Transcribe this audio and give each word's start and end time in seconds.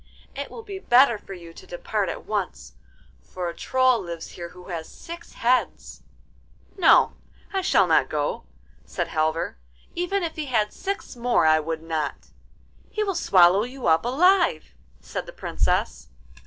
It 0.35 0.49
will 0.49 0.63
be 0.63 0.79
better 0.79 1.19
for 1.19 1.35
you 1.35 1.53
to 1.53 1.67
depart 1.67 2.09
at 2.09 2.25
once, 2.25 2.73
for 3.21 3.49
a 3.49 3.55
Troll 3.55 4.01
lives 4.01 4.29
here 4.29 4.49
who 4.49 4.69
has 4.69 4.89
six 4.89 5.33
heads.' 5.33 6.01
'No, 6.75 7.13
I 7.53 7.61
shall 7.61 7.85
not 7.85 8.09
go,' 8.09 8.45
said 8.83 9.09
Halvor; 9.09 9.57
'even 9.93 10.23
if 10.23 10.37
he 10.37 10.45
had 10.47 10.73
six 10.73 11.15
more 11.15 11.45
I 11.45 11.59
would 11.59 11.83
not.' 11.83 12.31
'He 12.89 13.03
will 13.03 13.13
swallow 13.13 13.61
you 13.63 13.85
up 13.85 14.03
alive,' 14.03 14.73
said 15.01 15.27
the 15.27 15.33
Princess. 15.33 16.07